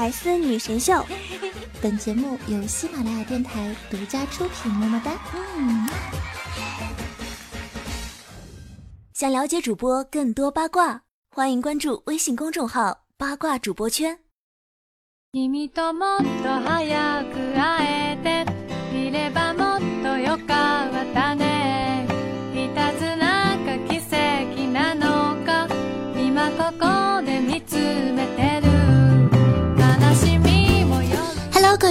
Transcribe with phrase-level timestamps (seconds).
[0.00, 1.04] 百思女神秀，
[1.82, 4.72] 本节目由喜马拉雅电台独家出品。
[4.72, 5.10] 么么哒。
[9.12, 11.02] 想了解主播更多八卦，
[11.34, 14.16] 欢迎关注微信公众号“八卦主播圈”。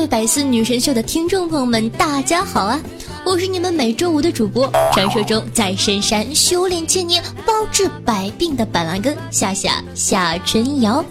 [0.08, 2.80] 百思女神秀的听众朋友们，大家好啊！
[3.26, 11.04] 我是你们每周五的主播，传说中在深山修炼千年、包治百病的板蓝根夏夏夏春瑶。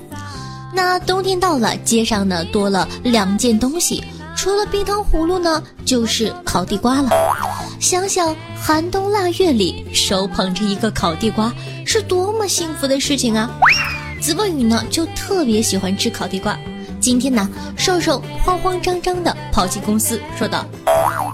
[0.72, 4.02] 那冬天到了，街上呢多了两件东西，
[4.34, 7.10] 除了冰糖葫芦呢，就是烤地瓜了。
[7.78, 11.52] 想想寒冬腊月里，手捧着一个烤地瓜，
[11.84, 13.50] 是多么幸福的事情啊！
[14.22, 16.58] 子不语呢，就特别喜欢吃烤地瓜。
[17.06, 20.66] 今天呢，瘦瘦慌慌张张的跑进公司，说道：“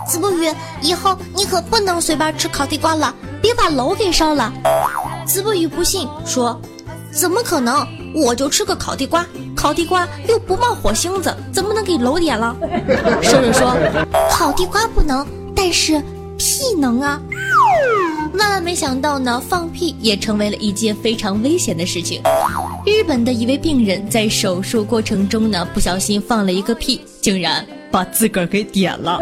[0.06, 0.46] 子不语，
[0.82, 4.52] 以后你可不能随便吃烤地瓜了，别把楼给烧了。”
[5.24, 6.60] 子不语不信，说
[7.10, 7.86] ：“怎么可能？
[8.14, 9.24] 我就吃个烤地瓜，
[9.56, 12.54] 烤地瓜又不冒火星子，怎么能给楼点了？”
[13.22, 13.74] 瘦瘦说
[14.30, 16.02] ：“烤地瓜不能，但是
[16.62, 17.20] 屁能啊。”
[18.38, 22.22] 万万没想到呢，放屁也成为了一件非常危险的事情。
[22.86, 29.20] 日本的一位病人在手术过程中呢，不小心放了一个屁，竟然把自个儿给点了。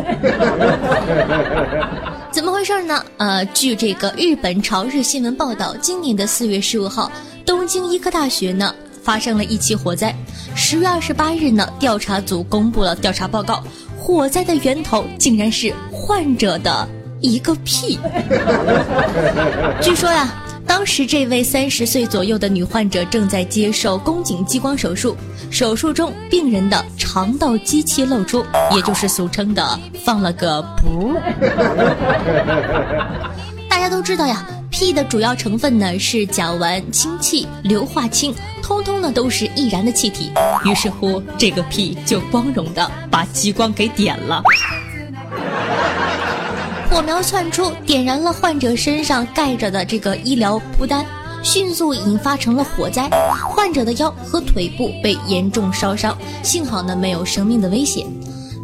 [2.31, 3.05] 怎么回事呢？
[3.17, 7.11] 呃，据这个日本朝日新闻报道，今年的四月十五号，
[7.45, 10.15] 东京医科大学呢发生了一起火灾。
[10.55, 13.65] 十月二十八日呢，调查组公布了调查报告，
[13.99, 16.89] 火灾的源头竟然是患者的。
[17.21, 17.99] 一个屁！
[19.81, 20.29] 据说呀，
[20.67, 25.17] 当时这位三十岁左右的女患者正在接受宫颈激光手术，
[25.51, 31.15] 手术中病人的肠道机器露出，也就是俗称的放了个不。
[33.69, 40.33] 大家都知道呀，屁的主要成分呢是甲烷、氢气、硫化氢，通通呢都是易燃的气体。
[40.65, 44.43] 于是乎，这个屁就光荣的把激光给点了。
[46.91, 51.07] 火苗窜出，点燃了患者身上盖着的这个医疗铺单，
[51.41, 53.09] 迅速引发成了火灾。
[53.55, 58.05] 患者的腰和腿部被严重烧伤，幸好呢没有生命的危险。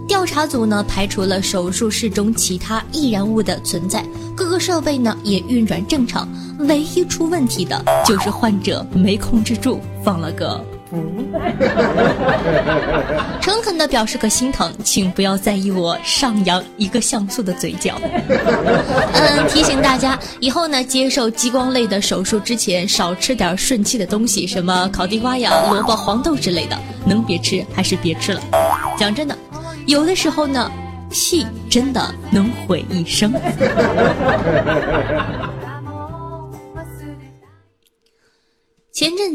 [0.08, 4.04] 调查组呢排除了手术室中其他易燃物的存在，
[4.36, 6.28] 各个设备呢也运转正常，
[6.58, 10.60] 唯一出问题的就是患者没控制住，放了个。
[13.40, 17.94] 诚恳的表示个心疼，请不要在意我上扬一个像素的嘴角。
[19.14, 28.40] 嗯，提醒大家以后呢，接受激光类的手术之前，少吃点顺气的东西，什么烤地瓜呀、萝卜、黄豆之类的，能别吃还是别吃了。
[28.96, 29.36] 讲真的，
[29.86, 30.70] 有的时候呢，
[31.10, 33.32] 屁真的能毁一生。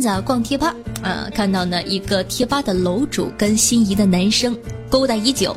[0.01, 0.73] 子啊，逛贴吧，
[1.03, 4.57] 啊，看到呢一个贴吧的楼主跟心仪的男生
[4.89, 5.55] 勾搭已久，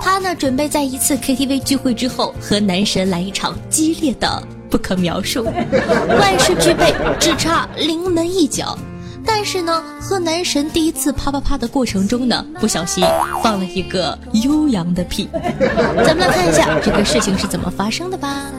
[0.00, 5.44] 他呢准备在一次 KTV 聚会之后和男神来一场激烈的不可描述，
[6.18, 8.78] 万事俱备，只差临门一脚。
[9.22, 13.04] 但是呢，和男神第一次啪啪啪的过程中呢，不小心
[13.42, 15.28] 放了一个悠扬的屁。
[16.06, 18.50] 咱们来看一下这个事情是怎么发生的吧。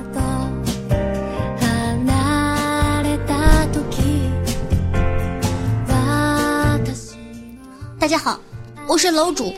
[8.01, 8.39] 大家好，
[8.88, 9.53] 我是楼主。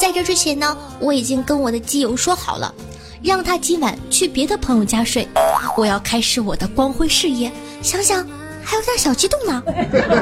[0.00, 2.74] 在这之前呢，我已经跟我的基友说好了，
[3.22, 5.28] 让他今晚去别的朋友家睡。
[5.76, 8.26] 我要开始我的光辉事业，想想
[8.64, 9.62] 还有点小激动呢。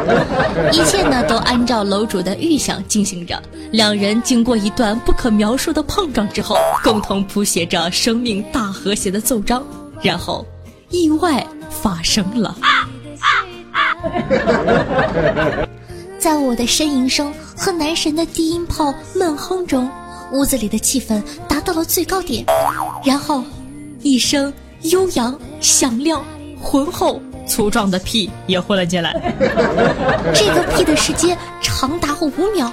[0.75, 3.41] 一切呢都按照楼主的预想进行着。
[3.71, 9.65] 两人经过一段不可描述的碰撞之后，共同谱写着生命大和谐的奏章。
[10.03, 10.45] 然后，
[10.91, 12.57] 意外发生了。
[16.19, 19.89] 在我的呻吟声和男神的低音炮闷哼中，
[20.33, 22.45] 屋子里的气氛达到了最高点。
[23.05, 23.45] 然后，
[24.03, 24.53] 一声
[24.83, 26.23] 悠扬、响亮、
[26.61, 29.13] 浑厚、粗壮的屁也混了进来。
[30.35, 32.73] 这个屁的时间长达五秒。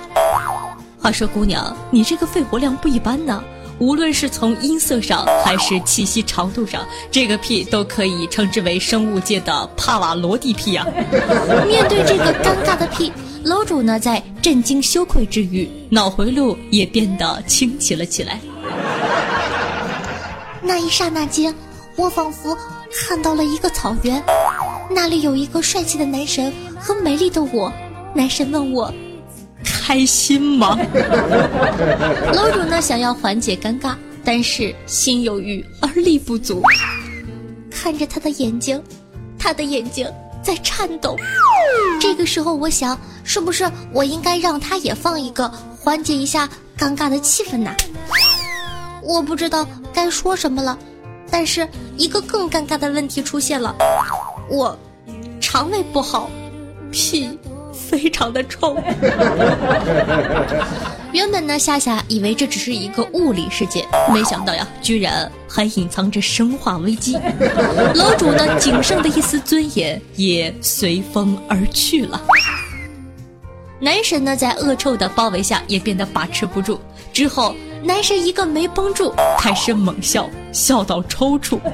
[1.00, 3.44] 话说，姑娘，你这个肺活量不一般呢。
[3.82, 10.86] 无论是从音色上，还是气息长度上，这个屁都可以称之为生物界的帕瓦罗蒂屁啊！
[11.68, 13.12] 面对这个尴尬的屁。
[13.44, 18.40] 楼主呢，在震惊羞愧之余， 脑回路也变得清奇了起来。
[20.62, 21.52] 那一刹那间，
[21.96, 22.56] 我仿佛
[22.94, 24.24] 看到了一个草原，
[24.92, 27.74] 那里有一个帅气的男神和美丽的我。
[28.14, 28.94] 男神问我
[29.64, 30.78] ：“开心吗？
[32.34, 36.62] 楼主呢想要缓解尴尬，但是心有余而力不足。
[37.70, 38.82] 看着他的眼睛，
[39.40, 40.08] 他的眼睛
[40.44, 41.16] 在颤抖。
[42.00, 46.48] 这个时候，我想，是不是我应该让他也放一个，缓解一下
[46.78, 47.72] 尴尬的气氛呢？
[49.04, 50.78] 我不知道该说什么了，
[51.30, 51.68] 但是
[51.98, 53.76] 一个更尴尬的问题出现了，
[54.50, 54.78] 我
[55.40, 56.30] 肠胃不好，
[56.92, 57.28] 屁。
[57.92, 58.78] 非常的臭。
[61.12, 67.20] 原本呢，夏夏以为这只是一个物理事件，没想到呀，居然还隐藏着生化危机。
[67.96, 72.22] 楼主呢，仅剩的一丝尊严也随风而去了。
[73.82, 76.80] 男神呢，在恶臭的包围下也变得把持不住。
[77.12, 77.54] 之后，
[77.84, 81.60] 男神一个没绷住，开始猛笑，笑到抽搐。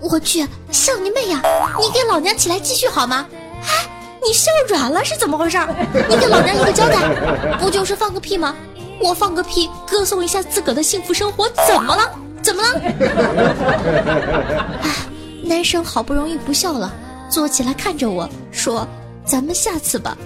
[0.00, 0.40] 我去，
[0.70, 1.42] 笑你妹呀！
[1.78, 3.26] 你给老娘起来继续好吗？
[3.64, 3.88] 哎，
[4.24, 5.58] 你笑软了是怎么回事？
[6.08, 6.98] 你给老娘一个交代，
[7.60, 8.54] 不就是放个屁吗？
[9.00, 12.10] 我放个屁，歌颂一下自个的幸福生活，怎么了？
[12.42, 12.80] 怎么了？
[14.82, 14.90] 哎，
[15.44, 16.92] 男生好不容易不笑了，
[17.28, 18.86] 坐起来看着我说
[19.24, 20.16] ：“咱们下次吧。”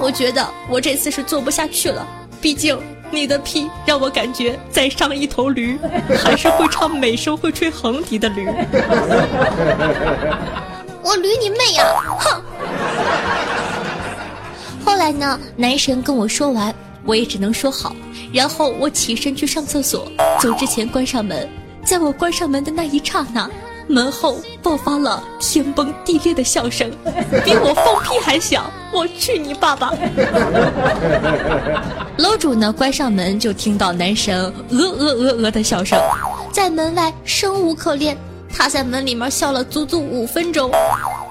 [0.00, 2.06] 我觉得我这次是做不下去了，
[2.40, 2.78] 毕竟
[3.10, 5.78] 你的屁让我感觉再上一头驴，
[6.22, 8.46] 还是会唱美声会吹横笛的驴。
[11.02, 11.84] 我驴你妹呀！
[12.18, 12.42] 哼！
[14.84, 15.38] 后来呢？
[15.56, 17.94] 男神跟我说完，我也只能说好。
[18.32, 20.10] 然后我起身去上厕所，
[20.40, 21.48] 走之前关上门。
[21.84, 23.48] 在我关上门的那一刹那，
[23.88, 26.90] 门后爆发了天崩地裂的笑声，
[27.44, 28.70] 比我放屁还响！
[28.92, 29.92] 我去你爸爸！
[32.18, 32.72] 楼主呢？
[32.72, 35.96] 关上门就听到男神鹅鹅鹅鹅的笑声，
[36.52, 38.16] 在门外生无可恋。
[38.52, 40.70] 他在门里面笑了足足五分钟，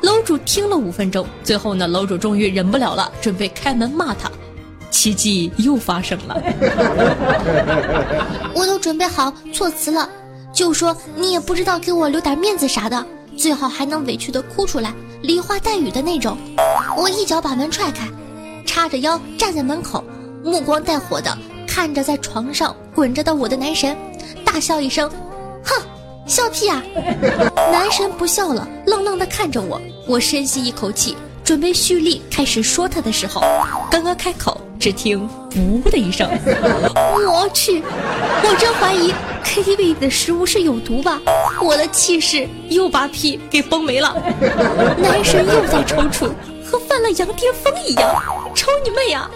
[0.06, 4.30] 楼主听了五分钟，最后呢，楼主终于忍不了了，准备开门骂他，
[4.92, 6.40] 奇迹又发生了。
[8.54, 10.08] 我都准备好措辞了，
[10.54, 13.04] 就说你也不知道给我留点面子啥的，
[13.36, 14.94] 最好还能委屈的哭出来，
[15.24, 16.38] 梨花带雨的那种。
[16.96, 18.08] 我一脚把门踹开，
[18.64, 20.04] 叉着腰站在门口，
[20.44, 21.36] 目光带火的
[21.68, 23.98] 看着在床上滚着的我的男神，
[24.46, 25.10] 大笑一声，
[25.64, 25.82] 哼。
[26.28, 26.82] 笑屁啊！
[27.72, 29.80] 男神不笑了，愣愣的看着我。
[30.08, 33.42] 我深吸一口气，准备蓄力开始说他的时候，
[33.90, 36.30] 刚刚开口，只听“噗”的一声。
[36.96, 39.12] 我去，我真怀疑
[39.44, 41.20] KTV 里的食物是有毒吧？
[41.60, 44.16] 我的气势又把屁给崩没了。
[45.00, 46.30] 男神又在抽搐，
[46.64, 48.24] 和犯了羊癫疯一样。
[48.54, 49.28] 抽你妹呀！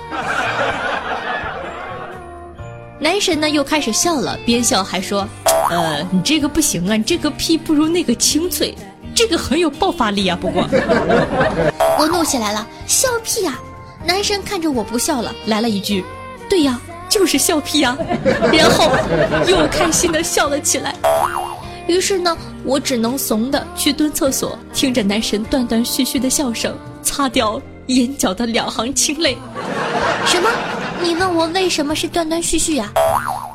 [3.00, 5.28] 男神呢又开始笑了，边笑还说
[5.72, 8.76] ：“呃，你这个不行啊，你这个屁不如那个清脆，
[9.20, 10.66] 这个很有爆发力啊。”不过，
[12.00, 13.60] 我怒起来了，笑屁呀！
[14.06, 16.06] 男神看着我不笑了，来了一句
[16.50, 16.80] ：“对呀，
[17.10, 17.98] 就是笑屁呀。
[18.54, 18.90] ”然后
[19.46, 20.96] 又开心的笑了起来。
[21.86, 26.74] 于是呢，我只能怂的去蹲厕所，听着男神断断续续的笑声，
[27.04, 29.38] 擦掉眼角的两行清泪。
[30.26, 30.50] 什么？
[31.02, 32.90] 你问我为什么是断断续续呀？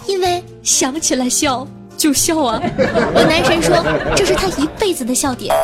[0.06, 1.66] 因为想起来笑
[2.05, 2.61] 就笑啊！
[3.17, 3.83] 我男神说
[4.15, 5.55] 这是他一辈子的笑点。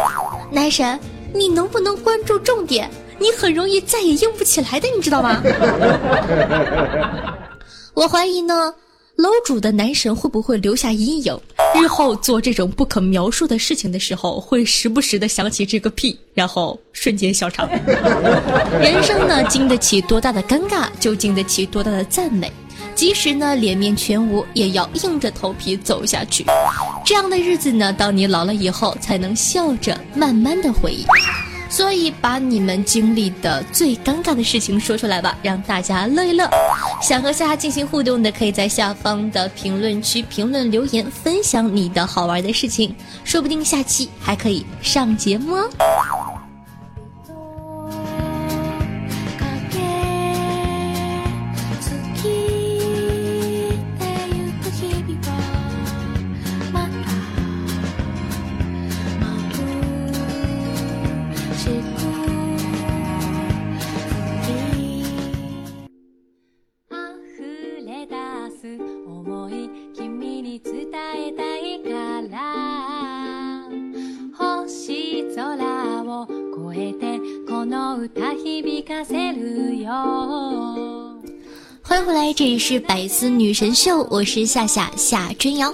[0.51, 0.99] 男神，
[1.35, 2.91] 你能不能关注重点？
[3.19, 5.43] 你很容易再也硬不起来的，你知道吗？
[7.93, 8.75] 我怀疑呢。
[9.17, 11.39] 楼主的男神会不会留下阴影？
[11.79, 17.69] 日后做这种不可描述的事情的时候，会时不时的想起这个屁，然后瞬间笑场。
[18.81, 22.51] 人生呢，经得起多大的尴尬，就经得起多大的赞美。
[23.01, 26.45] 即使呢脸面全无，也要硬着头皮走下去。
[27.03, 31.07] 这样的日子呢，当你老了以后，才能笑着慢慢的回忆。
[31.71, 36.47] 所以，把你们经历的最尴尬的事情说出来吧，让大家乐一乐。
[37.01, 45.71] 想和夏夏进行互动的，可以在下方的评论区评论留言，分享你的好玩的事情，说不定下期还可以上节目哦。
[82.11, 85.73] 回来，这里是百思女神秀，我是夏夏夏春瑶。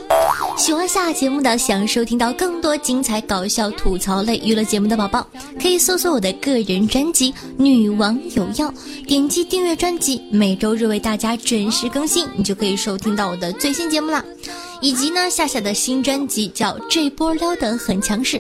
[0.54, 5.26] 喜欢夏节目的，想收听到更多精彩搞笑吐槽类娱乐节目的宝宝，
[5.58, 8.70] 可以搜索我的个人专辑《女王有药》，
[9.06, 14.22] 点击订阅专辑，每周日为大家准时更新，你就可以收听到我的最新节目啦。
[14.82, 18.36] 以及呢，夏夏的新专辑叫《这波撩得很强势》，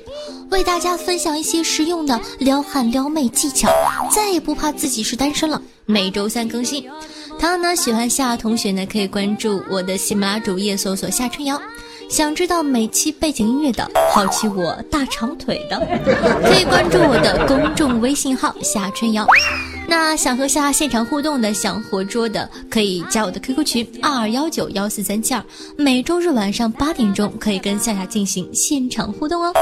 [0.50, 3.70] 为大家分享一些实用的撩汉撩妹技巧，
[4.14, 5.62] 再也不怕自己是单身了。
[5.86, 6.84] 每周三更新。
[7.38, 11.60] 同样呢，喜欢夏同学呢，可以关注我的喜马拉雅主页，搜索夏春瑶。
[12.08, 15.78] 想知道每期背景音乐的，好奇我大长腿的，
[16.44, 19.26] 可以关注我的公众微信号夏春瑶。
[19.88, 25.44] 那想和夏夏现场互动的，想活捉的，可以加我的 QQ 群二二幺九幺四三七二。
[25.76, 29.52] 每周日晚上八点钟，可以跟夏夏进行现场互动哦。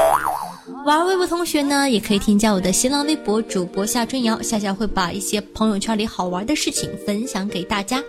[0.83, 8.01] 玩微博同学呢，也可以添加我的新浪微博主播夏春瑶，夏夏会把一些朋友圈里好玩的事情分享给大家。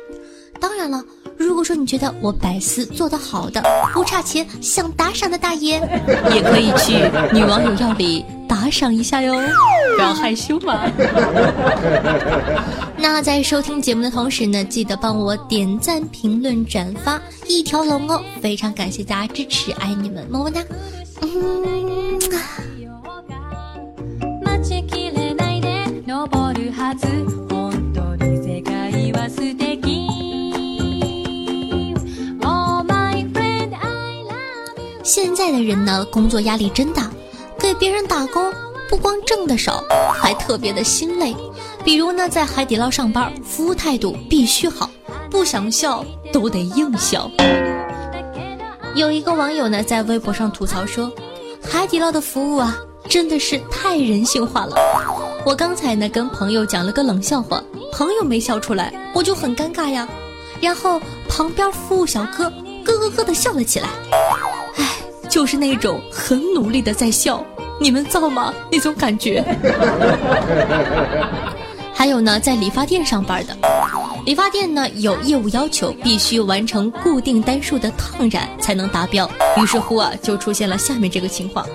[0.58, 1.04] 当然了，
[1.38, 3.62] 如果说你觉得我百思做得好的，
[3.93, 5.81] 不差钱，想打赏的大爷，
[6.35, 6.95] 也可以去
[7.33, 9.35] 女网友要里打赏一下哟，
[9.97, 10.90] 不要害羞嘛。
[12.99, 20.61] 那在收听节目的同时呢，记得帮我点赞、评论、转发一条龙哦，非常感谢大家支持，爱你们，么么哒。
[21.23, 21.66] 嗯。
[35.26, 37.11] 现在的人呢，工作压力真大，
[37.59, 38.49] 给别人打工
[38.88, 39.83] 不光挣得少，
[40.14, 41.35] 还特别的心累。
[41.85, 44.88] 比如呢，在海底捞上班，服务态度必须好，
[45.28, 47.28] 不想笑都得硬笑。
[48.95, 51.11] 有一个网友呢，在微博上吐槽说，
[51.61, 52.78] 海底捞的服务啊，
[53.09, 54.76] 真的是太人性化了。
[55.45, 60.09] 我刚才呢，跟朋友讲了个冷笑话，朋友没笑出来，我就很尴尬呀。
[60.61, 62.45] 然后旁边服务小哥
[62.85, 63.88] 咯咯咯的笑了起来。
[65.28, 67.45] 就是那种很努力的在笑，
[67.80, 68.52] 你们造吗？
[68.71, 69.45] 那种感觉。
[71.92, 73.56] 还有呢，在理发店上班的，
[74.26, 79.28] 理发店呢有业务要求，必须完成固定单数的烫染才能达标。
[79.56, 81.66] 于是乎啊，就出现了下面这个情况。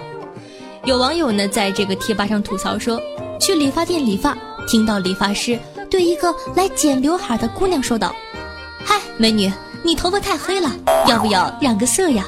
[0.85, 3.01] 有网友呢在这个贴吧上吐槽说，
[3.39, 8.15] 去理发店理发，听到理发师对一个来剪刘海的姑娘说道
[8.85, 9.51] ：“嗨，美女，
[9.83, 10.69] 你头发太黑了，
[11.07, 12.25] 要不要染个色呀？”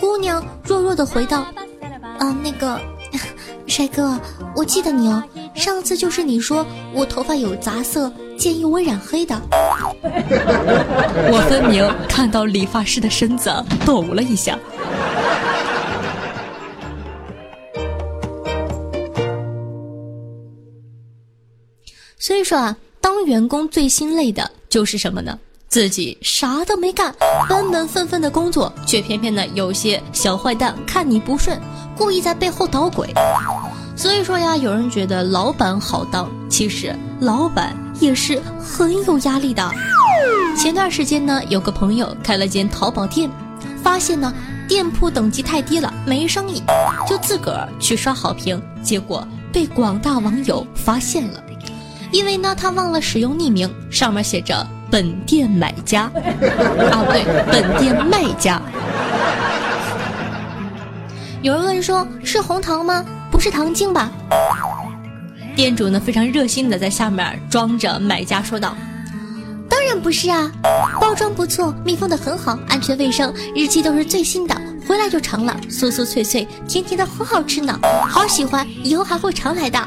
[0.00, 1.46] 姑娘弱弱的回道
[2.18, 2.80] ：“啊，那个
[3.66, 4.18] 帅哥，
[4.54, 5.22] 我记得你哦，
[5.54, 9.40] 上次就是你说我头发有杂色，建议我染黑的。
[10.02, 13.50] 我分明看到理发师的身子
[13.86, 14.58] 抖了一下。
[22.18, 25.38] 所以说啊，当员工最心累的就是什么呢？”
[25.74, 27.12] 自己啥都没干，
[27.48, 31.60] 本本分分的工作，却偏偏呢有些小坏蛋看你不顺，
[31.96, 33.12] 故意在背后捣鬼。
[33.96, 39.68] 所以说呀，有人觉得老板好当，其实老板也是很有压力的。
[40.56, 43.28] 前段时间呢，有个朋友开了间淘宝店，
[43.82, 44.32] 发现呢
[44.68, 46.62] 店铺等级太低了，没生意，
[47.04, 51.42] 就自个儿去刷好评，结果被广大网友发现了，
[52.12, 54.64] 因为呢他忘了使用匿名，上面写着。
[54.94, 58.62] 本店买家啊，不对，本店卖家。
[61.42, 63.04] 有人问说：“是红糖吗？
[63.28, 64.08] 不是糖精吧？”
[65.56, 68.76] 店主呢非常热心的在下面装着买家说道
[69.68, 70.48] ：“当然不是啊，
[71.00, 74.54] 包装不错，密封的很好，安全卫生，日期都是最新的，
[74.86, 79.78] 回来就尝了，酥酥脆脆，甜甜的，很好吃呢，好喜欢，以后还会常来的。”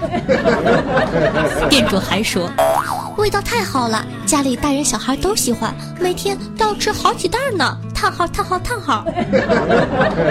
[1.70, 2.50] 店主还说。
[3.18, 7.78] 味道太好了，家里大人小孩都喜欢，每天都要吃好几袋呢。
[7.94, 9.04] 叹号叹号叹号。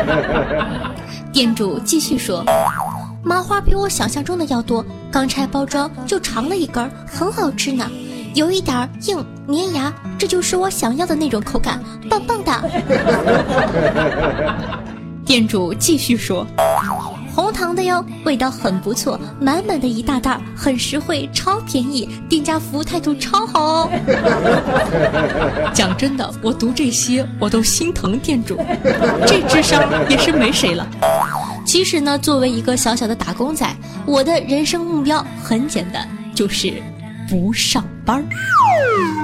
[1.32, 2.44] 店主继续说，
[3.22, 7.90] 麻花比我想象中的要多，刚拆包装就尝了一根，很好吃呢，
[8.36, 9.16] 有一点硬
[9.48, 12.52] 粘牙，这就是我想要的那种口感，棒棒的。
[15.24, 16.46] 店主继续说。
[17.34, 23.90] 红糖的哟，味道很不错，满满的一大袋，很实惠，超便宜，店家服务态度超好哦。
[25.72, 28.62] 讲真的，我读这些我都心疼店主，
[29.26, 30.86] 这智商也是没谁了。
[31.64, 33.66] 其实呢，作为一个小小的打工仔，
[34.04, 36.82] 我的人生目标很简单，就是
[37.28, 38.24] 不上班儿。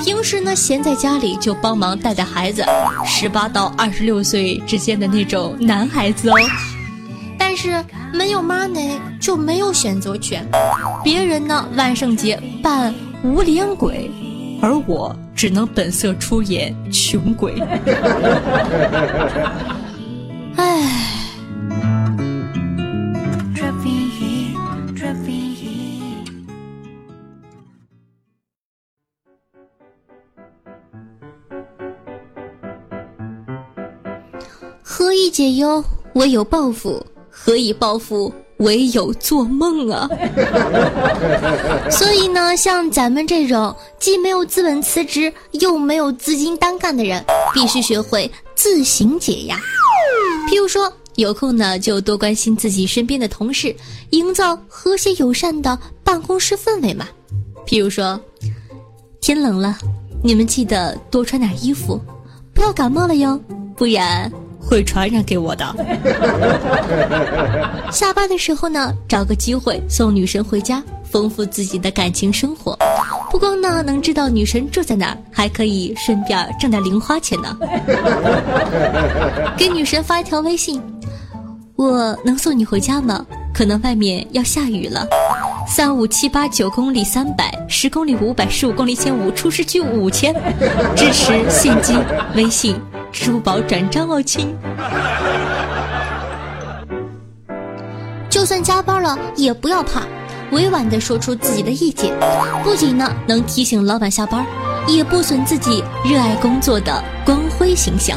[0.05, 2.65] 平时呢，闲在家里就帮忙带带孩子，
[3.07, 6.35] 十八到二十六岁之间的那种男孩子哦。
[7.39, 10.45] 但是没有 money 就没有选择权，
[11.05, 14.11] 别人呢万圣节扮无脸鬼，
[14.61, 17.55] 而我只能本色出演穷鬼。
[35.33, 40.09] 解忧，唯有报复；何以报复，唯有做梦啊！
[41.91, 47.25] 所以呢，像咱们这种既没有资本辞职，又没有资金单干的人，
[47.55, 49.59] 必须学会自行解压。
[50.51, 53.75] 譬如说，有空呢，就多关心自己身边的同事，
[54.11, 57.09] 营造和谐友善的办公室氛围嘛。
[57.67, 58.21] 譬如说，
[59.21, 59.79] 天冷了，
[60.23, 61.99] 你们记得多穿点衣服，
[62.53, 63.41] 不要感冒了哟，
[63.75, 64.31] 不然。
[64.65, 65.75] 会传染给我的。
[67.91, 72.79] 下班的时候呢，找个机会送女神回家，丰富自己的感情生活。
[73.31, 77.59] 不光呢能知道女神住在哪，还可以顺便挣点零花钱呢。
[79.57, 80.81] 给女神发一条微信：
[81.77, 83.25] 我能送你回家吗？
[83.55, 85.07] 可能外面要下雨了。
[85.67, 90.35] 三五七八九公里三百，十公里五百，十五公里一千五，出市区五千。
[90.97, 91.99] 支持现金，
[92.35, 92.77] 微信。
[93.13, 94.57] 支付宝转账哦，亲。
[98.31, 100.03] 就算加班了，也不要怕，
[100.51, 102.13] 委婉的说出自己的意见，
[102.65, 104.45] 不仅呢能提醒老板下班，
[104.89, 108.17] 也不损自己热爱工作的光辉形象。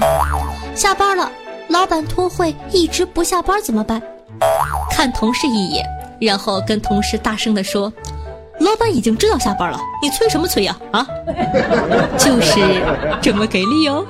[0.74, 1.30] 下班了，
[1.68, 4.02] 老板托会一直不下班怎么办？
[4.90, 5.86] 看同事一眼，
[6.22, 7.92] 然后跟同事大声的说。
[8.62, 10.78] 老板已经知道下班了，你催什么催呀？
[10.92, 11.06] 啊，
[12.18, 12.62] 就是
[13.22, 14.06] 这么给力哦。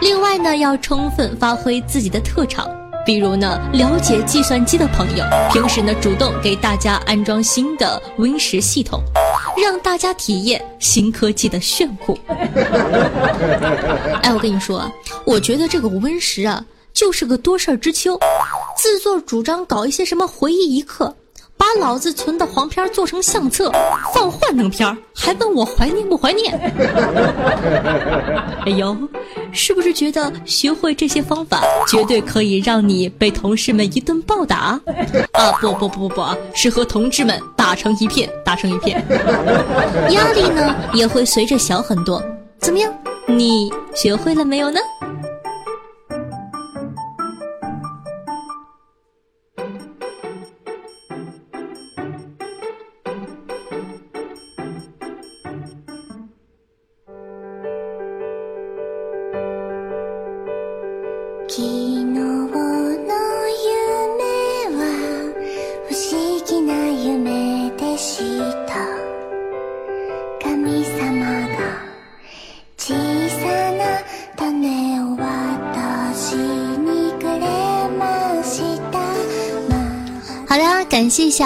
[0.00, 2.68] 另外呢，要充分发挥自己的特长，
[3.04, 9.02] 比如呢，了解计算机的朋友，平时呢主动给大家安装新的 Win 十系统，
[9.60, 12.16] 让大家体验新科技的炫酷。
[14.22, 14.90] 哎，我跟你说，
[15.26, 18.18] 我觉得这个 Win 十啊，就是个多事之秋，
[18.76, 21.14] 自作主张搞一些什么回忆一刻。
[21.58, 23.70] 把老子存的黄片做成相册，
[24.14, 26.54] 放幻灯片还问我怀念不怀念？
[28.64, 28.96] 哎呦，
[29.52, 34.80] 是不是觉得学会这些方法，绝对可以让你被同事们一顿暴打？
[35.32, 36.22] 啊，不不不不不，
[36.54, 39.04] 是和同志们打成一片，打成一片，
[40.10, 42.22] 压力呢也会随着小很多。
[42.60, 42.92] 怎么样，
[43.26, 44.78] 你学会了没有呢？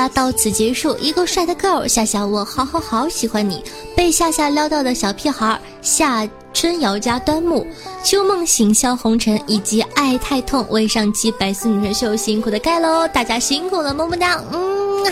[0.08, 0.96] 到此结束。
[0.98, 3.62] 一个帅的 girl 夏夏，我好好好喜欢你。
[3.96, 7.66] 被夏夏撩到的小屁孩夏春瑶家端木
[8.04, 14.42] 秋梦醒笑红尘以及爱太痛为上期百思女神秀辛苦的盖喽，大家辛苦了，么么哒。
[14.52, 15.04] 嗯，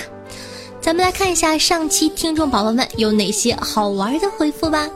[0.81, 4.89] 咱们来看一下上期听众宝宝们有哪些好玩的回复吧。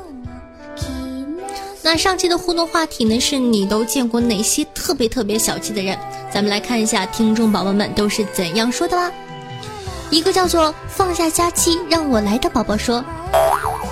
[1.83, 5.99] 那上期的互动话题呢，是你都见过哪些特别特别小气的人？
[6.33, 9.13] 咱们来看一下听众宝宝们都是怎样说的吧。
[10.15, 13.05] 一个叫做放下假期让我来的宝宝说，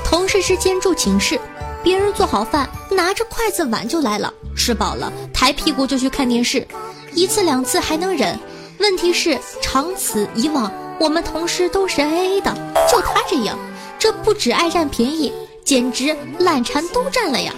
[0.04, 1.36] 同事之间住寝室，
[1.82, 6.64] 别人做好饭拿着筷子碗就来了，吃饱了抬屁股就去看电视，
[7.12, 8.38] 一次两次还能忍，
[8.78, 12.54] 问题是长此以往，我们同事都是 A A 的，
[12.88, 13.58] 就他这样，
[13.98, 15.32] 这不止爱占便宜，
[15.64, 17.52] 简直懒馋都占了呀。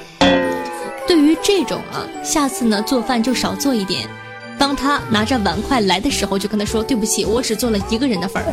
[1.06, 4.08] 对于这种啊，下次呢做饭就少做一点。
[4.58, 8.46] 当他拿着碗筷来的时候，就跟他说：“对不起，我只做了一个人的份儿。”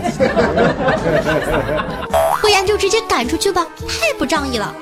[2.41, 4.73] 不然就直接赶出去吧，太不仗义了。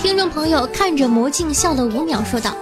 [0.00, 2.52] 听众朋友看着魔镜笑了五秒，说道：“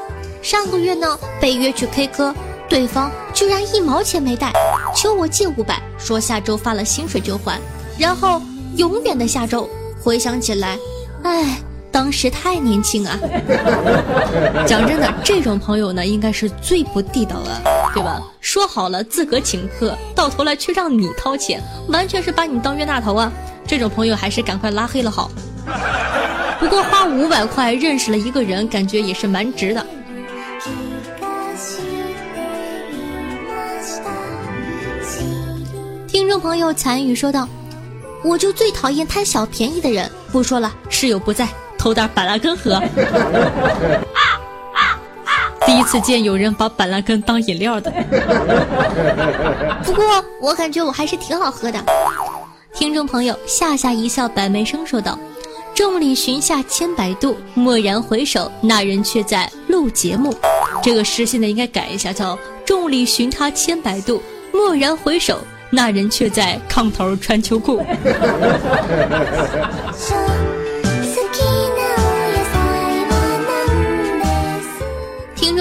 [0.43, 2.35] 上个月呢被约去 K 歌，
[2.69, 4.53] 对方居然一毛钱没带，
[4.97, 7.61] 求我借五百，说下周发了薪水就还，
[7.99, 8.41] 然后
[8.77, 9.69] 永远的下周。
[10.03, 10.79] 回想起来，
[11.23, 11.59] 唉。”
[11.95, 13.17] 当时太年轻啊！
[14.67, 17.63] 讲真的，这种朋友呢，应该是最不地道了，
[17.95, 18.21] 对吧？
[18.41, 23.33] 说好了自个请客，到头来却让你掏钱，完全是把你当冤大头啊！
[23.65, 25.31] 这种朋友还是赶快拉黑了好。
[26.59, 29.87] 不过花五百块认识了一个人，感觉也是蛮值的。
[36.09, 37.49] 听众朋友残雨说道
[38.25, 40.11] ：“我就最讨厌贪小便宜的人。
[40.33, 41.49] 不说了，室友不在，
[41.85, 42.83] 偷点板蓝根喝。
[45.67, 47.93] 第一次见有人把板蓝根当饮料的。
[49.85, 50.03] 不过
[50.41, 51.79] 我感觉我还是挺好喝的。
[52.73, 55.19] 听众朋友，夏夏一笑百媚生说道
[55.77, 60.35] ：“众里寻夏千百度，蓦然回首，那人却在录节目。”
[60.83, 67.85] 这个诗现在应该改一下，叫“众里寻他千百度，蓦然回首，那人却在炕头穿秋裤。”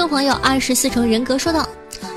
[0.03, 1.65] 众朋友，二十四重人格说道：“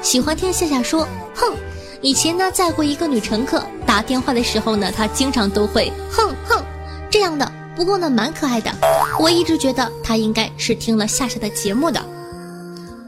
[0.03, 1.55] 喜欢听夏夏说，哼。”
[2.03, 6.61] 以前呢，载过一个女乘客打电话的时候呢，她经常都会哼哼
[7.09, 7.49] 这样的。
[7.77, 8.73] 不过呢，蛮可爱的。
[9.21, 12.05] 我一直觉得她应该是听了夏夏的节目的。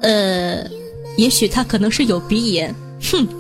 [0.01, 0.65] 呃，
[1.17, 2.73] 也许她可能是有鼻炎。
[3.11, 3.27] 哼。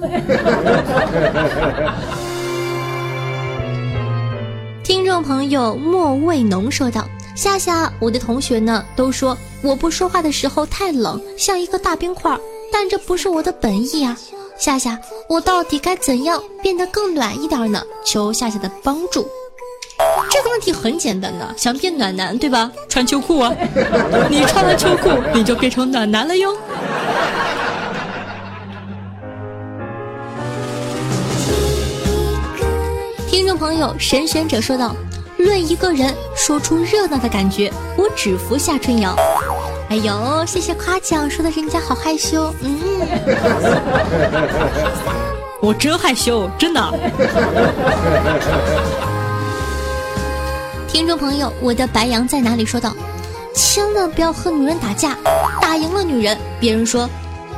[4.82, 12.36] 听众朋友莫味浓说道：“夏夏，我的同学呢都说我不说话的时候太冷，像一个大冰块，
[12.72, 14.18] 但这不是我的本意啊。”
[14.58, 14.98] 夏夏，
[15.28, 17.80] 我到底该怎样变得更暖一点呢？
[18.04, 19.24] 求夏夏的帮助。
[20.28, 22.72] 这个问题很简单的，想变暖男对吧？
[22.88, 23.54] 穿秋裤啊！
[24.28, 26.52] 你穿了秋裤，你就变成暖男了哟。
[33.28, 34.96] 听众朋友，神选者说道
[35.38, 39.16] ：“论一个人说出热闹的感觉，我只服夏春瑶。”
[39.88, 42.52] 哎呦，谢谢夸奖，说的人家好害羞。
[42.60, 42.78] 嗯，
[45.62, 46.92] 我真害羞，真的。
[50.86, 52.66] 听众朋友，我的白羊在哪里？
[52.66, 52.94] 说道，
[53.54, 55.16] 千万不要和女人打架，
[55.60, 57.08] 打赢了女人，别人说，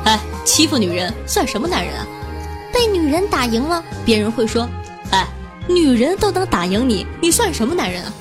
[0.05, 2.07] 哎，欺负女人算什么男人啊？
[2.71, 4.69] 被女人打赢了，别人会说，
[5.11, 5.27] 哎，
[5.73, 8.13] 女人都能打赢你，你算什么男人啊？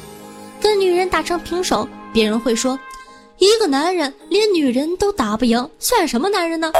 [0.60, 2.78] 跟女人打成平手，别人会说。
[3.38, 6.70] 一个男人连女人都打不赢，算什么男人呢？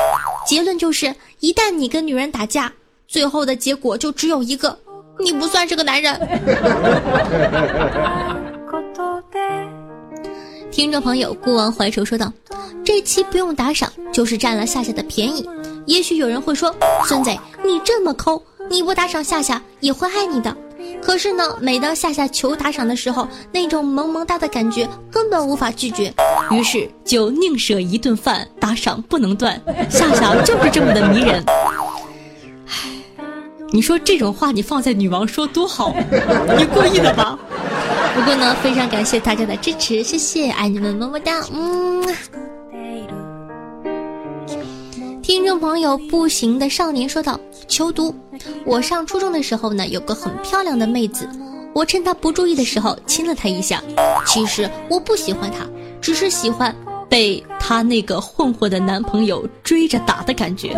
[0.46, 2.70] 结论就是，一旦你跟女人打架，
[3.09, 4.78] 最后的结果就只有一个，
[5.18, 6.14] 你不算是个男人。
[10.70, 12.30] 听众朋友，孤王怀愁说道
[12.85, 15.48] ：“这期不用打赏，就是占了夏夏的便宜。”
[15.87, 16.74] 也许有人会说
[17.09, 17.30] ：“孙子，
[17.64, 20.56] 你这么抠，你不打赏夏夏也会爱你的。”
[21.02, 26.12] 可是呢，每当夏夏求打赏的时候，那种萌萌哒的感觉根本无法拒绝，
[26.50, 29.61] 于是就宁舍一顿饭打赏不能断。
[29.90, 31.44] 夏夏就是这么的迷人。
[32.66, 32.88] 唉，
[33.72, 35.94] 你说这种话你放在女王说多好？
[36.56, 37.38] 你故意的吧？
[38.14, 42.02] 不过呢，非常感谢大家的支持，谢谢，爱你们，么么哒，嗯。
[45.30, 47.38] 听众朋友，步行的少年说道
[47.68, 48.12] ：“求读，
[48.64, 51.24] 我上初中的时候呢，有个很漂亮的妹子，
[51.72, 53.80] 我趁她不注意的时候亲了她一下。
[54.26, 55.58] 其实我不喜欢她，
[56.00, 56.74] 只是喜欢
[57.08, 60.70] 被她那个混混的男朋友追着打的感觉。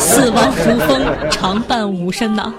[0.00, 2.52] 死亡如风，常伴吾身呐。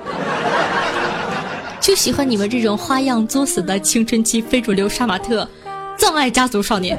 [1.82, 5.46] 就喜欢你们这种花样作死的青春期非主流杀马特，
[5.98, 6.98] 葬爱家族少年。”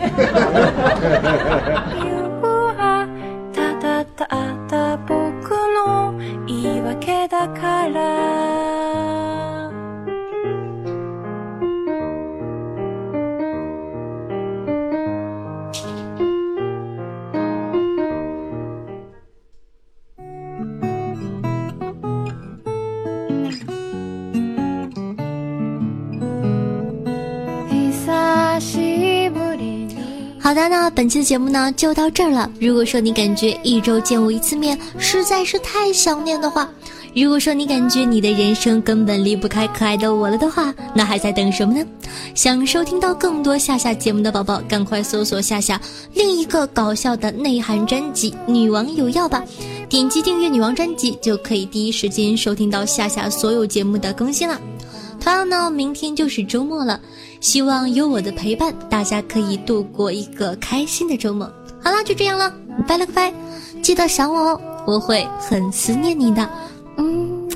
[4.15, 4.54] った
[30.45, 32.51] 好的，那本期的节目呢就到这儿了。
[32.61, 36.69] 如果说你感觉一周见我一次面实在是太想念的话，
[37.17, 41.83] 如果说你感觉你的人生根本离不开可爱的我了的话，那还在等什么呢？
[42.35, 45.81] 想收听到更多夏夏节目的宝宝，赶快搜索夏夏
[46.13, 49.43] 另一个搞笑的内涵专辑《女王有药》吧，
[49.89, 54.61] 点击订阅女王专辑就可以第一时间收听到夏夏所有节目的更新了。
[55.19, 57.01] 同样呢，明天就是周末了。
[57.45, 61.45] 希望有我的陪伴，大家可以度过一个开心的周末。
[61.83, 62.51] 好啦，就这样了，
[62.89, 63.31] 拜了个拜，
[63.83, 66.49] 记得想我哦，我会很思念你的。
[66.97, 67.47] 嗯。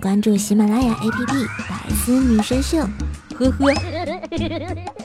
[0.00, 1.26] 关注喜马拉雅 APP
[1.68, 2.78] 《百思女神秀》。
[3.36, 4.99] 呵呵。